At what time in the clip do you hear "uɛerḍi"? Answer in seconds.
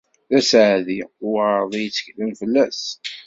1.25-1.77